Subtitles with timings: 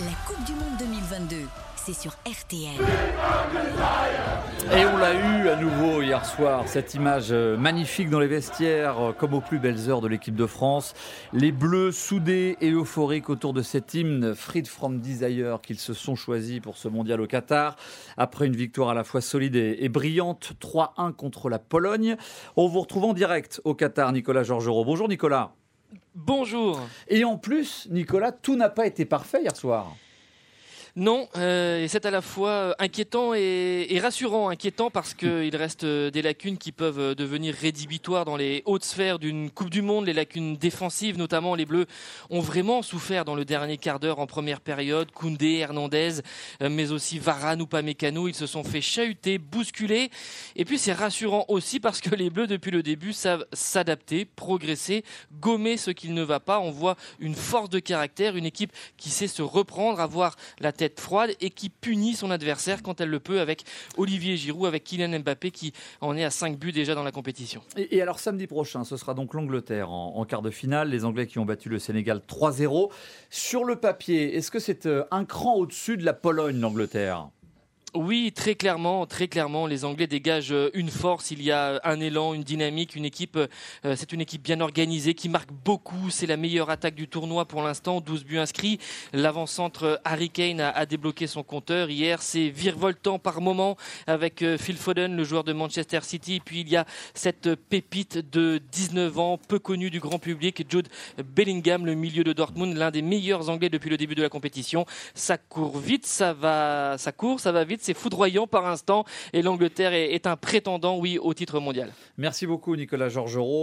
[0.00, 1.36] La Coupe du Monde 2022,
[1.76, 2.84] c'est sur RTL.
[4.76, 8.98] Et on l'a eu à nouveau hier soir, cette image euh, magnifique dans les vestiaires,
[8.98, 10.94] euh, comme aux plus belles heures de l'équipe de France.
[11.32, 16.16] Les Bleus soudés et euphoriques autour de cet hymne Freed from Desire qu'ils se sont
[16.16, 17.76] choisis pour ce mondial au Qatar.
[18.16, 22.16] Après une victoire à la fois solide et brillante, 3-1 contre la Pologne.
[22.56, 24.84] On vous retrouve en direct au Qatar, Nicolas Georgerot.
[24.84, 25.52] Bonjour Nicolas.
[26.14, 26.80] Bonjour.
[27.08, 29.94] Et en plus, Nicolas, tout n'a pas été parfait hier soir.
[30.96, 34.48] Non, euh, et c'est à la fois euh, inquiétant et, rassurant.
[34.48, 39.18] Inquiétant parce qu'il reste euh, des lacunes qui peuvent devenir rédhibitoires dans les hautes sphères
[39.18, 40.06] d'une Coupe du Monde.
[40.06, 41.86] Les lacunes défensives, notamment les Bleus,
[42.30, 45.10] ont vraiment souffert dans le dernier quart d'heure en première période.
[45.10, 46.20] Koundé, Hernandez,
[46.60, 50.10] mais aussi Varane ou Pamecano, ils se sont fait chahuter, bousculer.
[50.54, 55.02] Et puis c'est rassurant aussi parce que les Bleus, depuis le début, savent s'adapter, progresser,
[55.40, 56.60] gommer ce qui ne va pas.
[56.60, 60.83] On voit une force de caractère, une équipe qui sait se reprendre, avoir la tête
[60.88, 63.64] froide et qui punit son adversaire quand elle le peut avec
[63.96, 67.62] Olivier Giroud, avec Kylian Mbappé qui en est à 5 buts déjà dans la compétition.
[67.76, 71.38] Et, alors samedi prochain, ce sera donc l'Angleterre en, quart de finale, les Anglais qui
[71.38, 72.90] ont battu le Sénégal 3-0.
[73.30, 77.28] Sur le papier, est-ce que c'est euh, un cran au-dessus de la Pologne, l'Angleterre?
[77.94, 81.30] Oui, très clairement, très clairement, les Anglais dégagent euh, une force.
[81.30, 83.36] Il y a un élan, une dynamique, une équipe.
[83.36, 86.10] Euh, c'est une équipe bien organisée qui marque beaucoup.
[86.10, 88.00] C'est la meilleure attaque du tournoi pour l'instant.
[88.00, 88.80] 12 buts inscrits.
[89.12, 92.20] L'avant-centre Harry Kane a, débloqué son compteur hier.
[92.20, 93.76] C'est virevoltant par moment
[94.08, 96.40] avec euh, Phil Foden, le joueur de Manchester City.
[96.44, 100.88] Puis il y a cette pépite de 19 ans, peu connue du grand public, Jude
[101.24, 104.84] Bellingham, le milieu de Dortmund, l'un des meilleurs Anglais depuis le début de la compétition.
[105.14, 109.42] Ça court vite, ça va, ça court, ça va vite c'est foudroyant par instant et
[109.42, 111.92] l'Angleterre est, un prétendant, oui, au titre mondial.
[112.16, 113.62] Merci beaucoup Nicolas Georgerot.